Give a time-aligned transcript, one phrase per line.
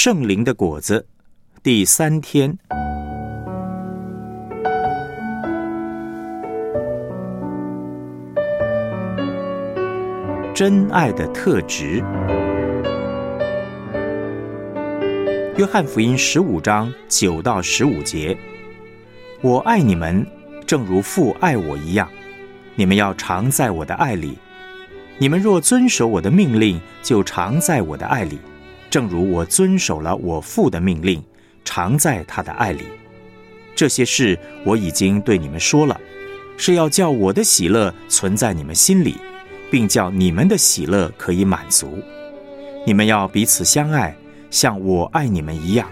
[0.00, 1.04] 圣灵的果子，
[1.60, 2.56] 第三天，
[10.54, 12.00] 真爱的特质。
[15.56, 18.38] 约翰福音十五章九到十五节：
[19.40, 20.24] 我爱你们，
[20.64, 22.08] 正如父爱我一样。
[22.76, 24.38] 你们要常在我的爱里。
[25.18, 28.38] 你们若遵守我的命令，就常在我的爱里，
[28.90, 31.22] 正如我遵守了我父的命令，
[31.64, 32.84] 常在他的爱里。
[33.74, 36.00] 这些事我已经对你们说了，
[36.56, 39.16] 是要叫我的喜乐存在你们心里，
[39.70, 41.98] 并叫你们的喜乐可以满足。
[42.86, 44.16] 你们要彼此相爱，
[44.50, 45.88] 像我爱你们一样。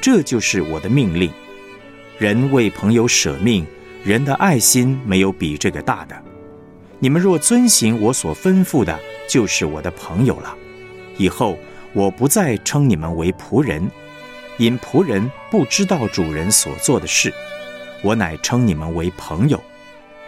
[0.00, 1.30] 这就是我的命令。
[2.18, 3.66] 人为朋友舍命，
[4.04, 6.16] 人的爱心没有比这个大的。
[6.98, 10.56] 你们若遵行我所吩咐的，就是我的朋友了。
[11.18, 11.58] 以后
[11.96, 13.90] 我不再称你们为仆人，
[14.58, 17.30] 因仆人不知道主人所做的事；
[18.02, 19.58] 我乃称你们为朋友，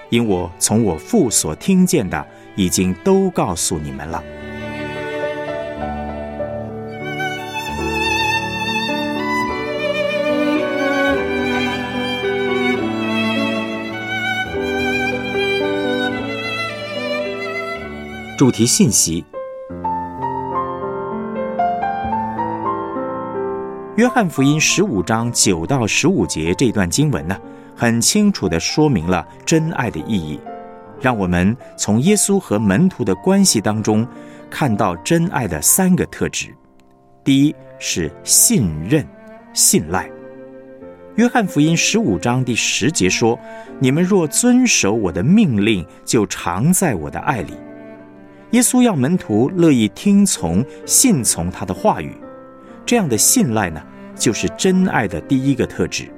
[0.09, 4.25] 因我从我父所听见的，已经都告诉你们了。
[18.39, 19.23] 主题信息：
[23.99, 27.37] 约翰福音十五章九到十五节这段经文呢，
[27.75, 30.39] 很清楚的说明了真爱的意义，
[31.01, 34.07] 让我们从耶稣和门徒的关系当中
[34.49, 36.55] 看到真爱的三个特质。
[37.25, 39.05] 第一是信任、
[39.53, 40.09] 信赖。
[41.17, 43.37] 约翰福音十五章第十节说
[43.83, 47.53] ：“你们若遵守我的命令，就常在我的爱里。”
[48.53, 52.15] 耶稣要门徒乐意听从、信从他的话语，
[52.89, 53.83] 这样的信赖呢，
[54.17, 56.11] 就是真爱的第一个特质。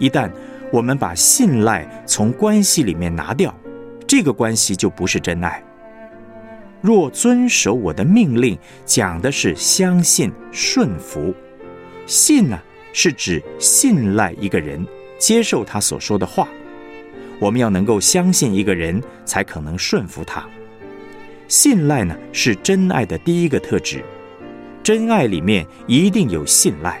[0.00, 0.28] 一旦
[0.72, 3.56] 我们把信赖从关系里面拿掉，
[4.04, 5.62] 这个关系就不是真爱。
[6.80, 11.32] 若遵守我的命令，讲的是相信、顺服。
[12.04, 12.58] 信呢，
[12.92, 14.84] 是指信赖一个人，
[15.20, 16.48] 接受他所说的话。
[17.38, 20.44] 我们要能够相信一个人，才可能顺服他。
[21.46, 24.02] 信赖呢，是真爱的第一个特质。
[24.82, 27.00] 真爱里面一定有信赖。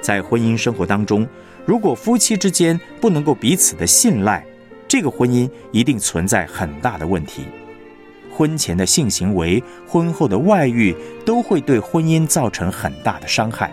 [0.00, 1.26] 在婚姻生活当中，
[1.64, 4.44] 如果夫妻之间不能够彼此的信赖，
[4.86, 7.44] 这个婚姻一定存在很大的问题。
[8.30, 10.94] 婚前的性行为、婚后的外遇，
[11.24, 13.70] 都会对婚姻造成很大的伤害，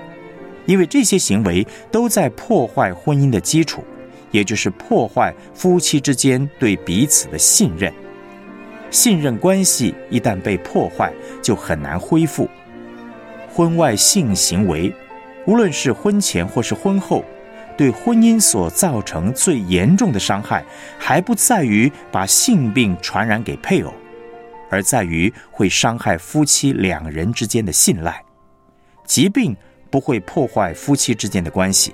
[0.68, 3.84] 因为这些行为都在破坏婚姻的基础，
[4.29, 7.91] 也就是破坏夫妻之间对彼此的信任。
[8.91, 12.47] 信任关系一旦被破坏，就很难恢复。
[13.53, 14.94] 婚外性行为，
[15.45, 17.23] 无论是婚前或是婚后，
[17.78, 20.63] 对婚姻所造成最严重的伤害，
[20.97, 23.94] 还不在于把性病传染给配偶，
[24.69, 28.23] 而在于会伤害夫妻两人之间的信赖。
[29.06, 29.56] 疾病
[29.90, 31.94] 不会破坏夫妻之间的关系，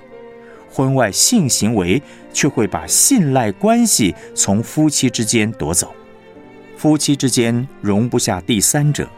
[0.70, 2.00] 婚外性行为
[2.32, 5.92] 却会把信赖关系从夫妻之间夺走。
[6.76, 9.08] 夫妻之间容不下第三者，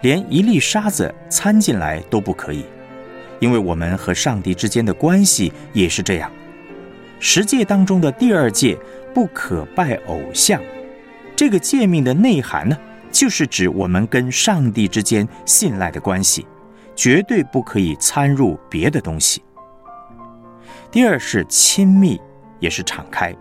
[0.00, 2.64] 连一粒沙子掺进来都不可以，
[3.40, 6.30] 因为我们和上帝之间的关系也是这样。
[7.20, 8.78] 十诫当中的第二诫
[9.12, 10.62] 不可拜偶像，
[11.34, 12.78] 这个诫命的内涵呢，
[13.10, 16.46] 就是指我们跟上帝之间信赖的关系，
[16.94, 19.42] 绝对不可以掺入别的东西。
[20.90, 22.20] 第二是亲密，
[22.60, 23.34] 也是敞开。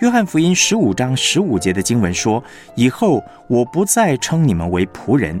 [0.00, 2.42] 约翰福音十五章十五节的经文说
[2.76, 5.40] ：“以后我不再称你们为仆人，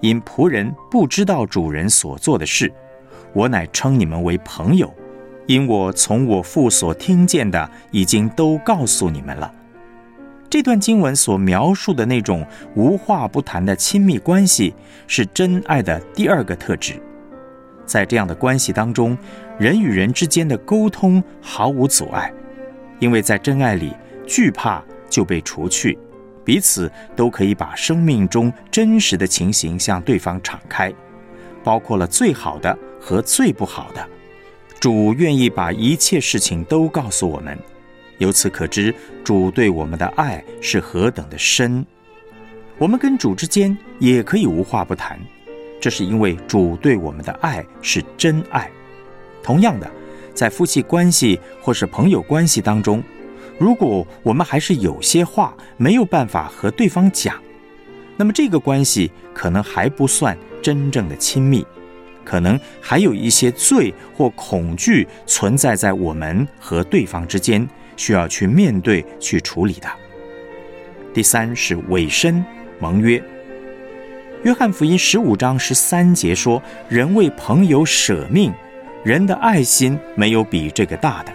[0.00, 2.68] 因仆人不知道主人所做的事；
[3.32, 4.94] 我乃称你们为朋友，
[5.46, 9.52] 因我从我父所听见的，已经都告诉你们了。”
[10.48, 14.72] 这段经文所描述的那种无话不谈的亲密关系，
[15.08, 17.02] 是真爱的第二个特质。
[17.84, 19.18] 在这样的关系当中，
[19.58, 22.32] 人与人之间的沟通毫无阻碍。
[22.98, 23.92] 因为在真爱里，
[24.26, 25.96] 惧怕就被除去，
[26.44, 30.92] 彼此都可以把生命中真实的情形向对方敞开，
[31.62, 34.06] 包括了最好的和最不好的。
[34.80, 37.58] 主愿意把一切事情都告诉我们，
[38.18, 41.84] 由此可知主对我们的爱是何等的深。
[42.78, 45.18] 我们跟主之间也可以无话不谈，
[45.80, 48.70] 这是因为主对我们的爱是真爱。
[49.42, 49.90] 同样的。
[50.38, 53.02] 在夫妻关系或是朋友关系当中，
[53.58, 57.34] 如果我们还是有些话没有办法和对方讲，
[58.16, 61.66] 那么这个关系可能还不算真正的亲密，
[62.24, 69.88] 可能还有一些罪或恐惧存在在我们和对方之间，需要去面对、去处理的。
[71.12, 72.44] 第三是委身
[72.78, 73.20] 盟约。
[74.44, 78.54] 约翰福音十五章十三节说：“人为朋友舍命，
[79.04, 81.32] 人的爱心没有比这个大的。”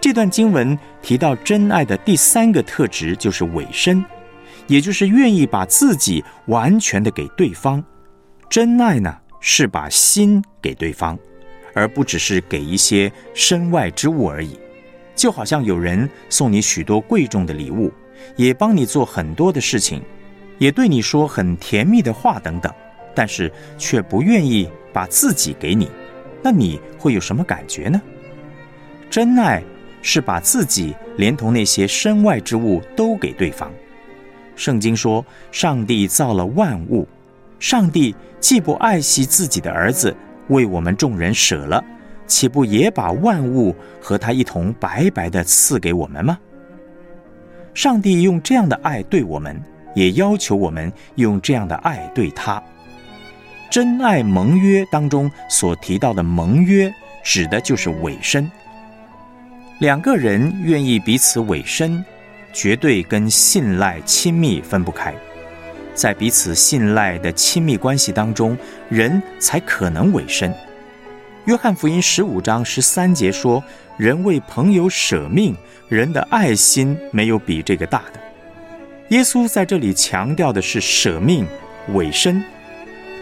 [0.00, 4.04] 这段经文提到真爱的第三个特质就是委身，
[4.66, 7.82] 也就是愿意把自己完全的给对方。
[8.50, 11.16] 真爱呢，是把心给对方，
[11.72, 14.58] 而不只是给一些身外之物而已。
[15.14, 17.92] 就好像有人送你许多贵重的礼物，
[18.34, 20.02] 也帮你做很多的事情，
[20.58, 22.72] 也对你说很甜蜜的话等等，
[23.14, 25.88] 但是却不愿意把自己给你，
[26.42, 28.00] 那你会有什么感觉呢？
[29.08, 29.62] 真爱。
[30.04, 33.70] 是把自己连同那些身外之物都给对方。
[34.56, 37.06] 圣经说，上帝造了万物，
[37.60, 40.12] 上帝既不爱惜自己的儿子，
[40.48, 41.84] 为我们众人舍了，
[42.26, 46.36] 岂不也把万物和他一同白白的赐给我们吗？
[47.72, 49.56] 上帝用这样的爱对我们，
[49.94, 52.60] 也要求我们用这样的爱对他。
[53.72, 56.92] 真爱盟约当中所提到的盟约，
[57.24, 58.46] 指的就是委身。
[59.78, 62.04] 两个人愿意彼此委身，
[62.52, 65.14] 绝对跟信赖、亲密分不开。
[65.94, 68.54] 在彼此信赖的亲密关系当中，
[68.90, 70.54] 人才可能委身。
[71.46, 73.64] 约翰福音十五章十三节说
[73.96, 75.56] ：“人为朋友舍命，
[75.88, 78.20] 人的爱心没有比这个大的。”
[79.08, 81.46] 耶稣在这里强调的是舍命、
[81.94, 82.44] 委身。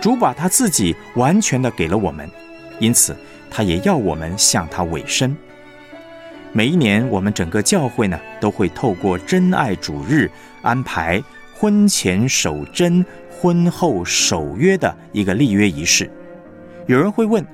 [0.00, 2.29] 主把他自己完全的给了我们，
[2.79, 3.17] 因此
[3.50, 5.37] 他也要我们向他委身。
[6.52, 10.31] 每一年，我们整个教会呢，都会透过真爱主日
[10.62, 11.23] 安排
[11.55, 16.11] 婚前守贞、婚后守约的一个立约仪式。
[16.87, 17.47] 有人会问，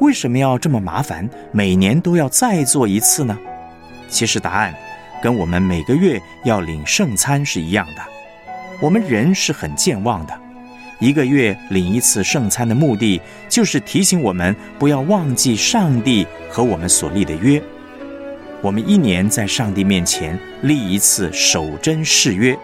[0.00, 1.28] 为什么要这么麻烦？
[1.52, 3.38] 每年都要再做一次呢？
[4.08, 4.74] 其实答案
[5.22, 8.02] 跟我们每个月要领圣餐是一样的。
[8.80, 10.36] 我们人是很健忘的，
[10.98, 17.62] 一个月领一次圣餐的目的，就是提醒我们不要忘记上帝和我们所立的约。
[18.62, 22.56] 我们一年在上帝面前立一次守贞誓约，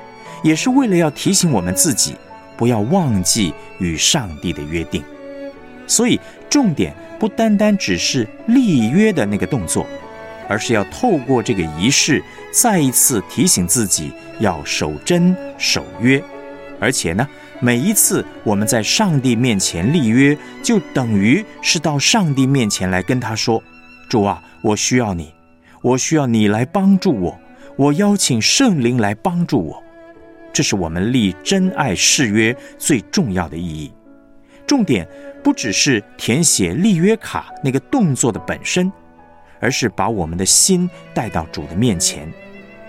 [0.42, 2.16] 也是为了要提醒我们自己，
[2.56, 5.02] 不要忘记与上帝的约定。
[5.86, 6.18] 所以，
[6.48, 9.84] 重点不单单只是立约的那个动作，
[10.48, 12.22] 而是要透过这个仪式，
[12.52, 16.22] 再一次提醒自己要守贞守约。
[16.78, 17.28] 而且呢，
[17.60, 23.62] 每一次我们在上帝面前立约，就等于是到上帝面前来跟他说
[24.08, 25.32] ：“主啊，我需要你。”
[25.82, 27.40] 我需要你来帮助我，
[27.74, 29.82] 我邀请圣灵来帮助我，
[30.52, 33.90] 这是我们立真爱誓约最重要的意义。
[34.66, 35.08] 重点
[35.42, 38.92] 不只是填写立约卡那个动作的本身，
[39.58, 42.30] 而是把我们的心带到主的面前。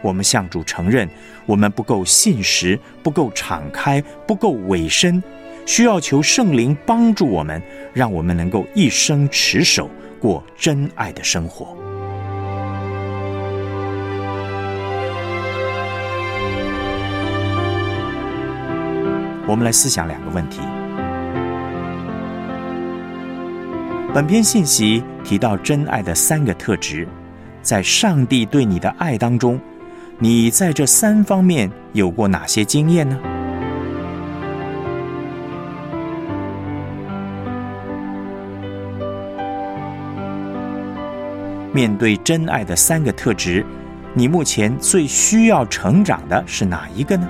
[0.01, 1.09] 我们向主承认，
[1.45, 5.21] 我们不够信实，不够敞开，不够委身，
[5.65, 7.62] 需要求圣灵帮助我们，
[7.94, 9.89] 让我们能够一生持守
[10.19, 11.75] 过真爱的生活。
[19.47, 20.62] 我们来思想两个问题。
[24.13, 27.07] 本篇信息提到真爱的三个特质，
[27.61, 29.59] 在上帝对你的爱当中，
[30.23, 33.18] 你在这三方面有过哪些经验呢？
[41.73, 43.66] 面对真爱的三个特质，
[44.13, 47.28] 你目前最需要成长的是哪一个呢？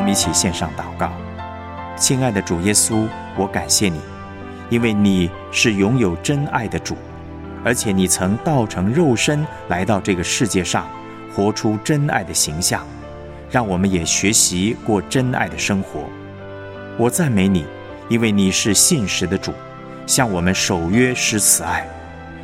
[0.00, 1.12] 我们一起献上祷告，
[1.94, 4.00] 亲爱的主耶稣，我感谢你，
[4.70, 6.96] 因为你是拥有真爱的主，
[7.62, 10.88] 而且你曾道成肉身来到这个世界上，
[11.36, 12.82] 活出真爱的形象，
[13.50, 16.08] 让我们也学习过真爱的生活。
[16.96, 17.66] 我赞美你，
[18.08, 19.52] 因为你是信实的主，
[20.06, 21.86] 向我们守约施慈爱，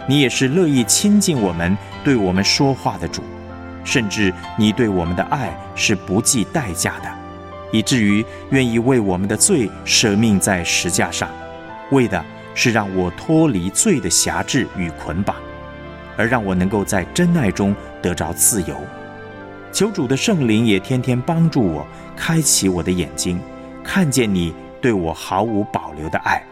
[0.07, 3.23] 你也是乐意亲近我们、对我们说话的主，
[3.83, 7.11] 甚至你对我们的爱是不计代价的。
[7.73, 11.29] 以至于愿意为我们的罪舍命在石架上，
[11.91, 15.37] 为的是让我脱离罪的辖制与捆绑，
[16.17, 18.77] 而让我能够在真爱中得着自由。
[19.73, 23.39] 求主的圣灵也天天帮助我，开启我的眼睛，
[23.85, 26.43] 看见你对我毫无保留的爱，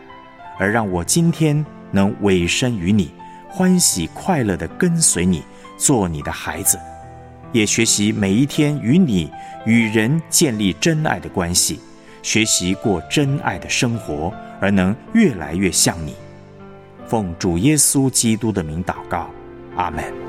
[0.58, 3.14] 而让我今天能委身于你，
[3.48, 5.42] 欢喜快乐地跟随你，
[5.78, 6.78] 做你的孩子，
[7.54, 9.30] 也学习每一天与你
[9.64, 11.78] 与人建立真爱的关系，
[12.20, 16.16] 学习过真爱的生活，而能越来越像你。
[17.06, 19.30] 奉主耶稣基督的名祷告，
[19.76, 20.23] 阿门。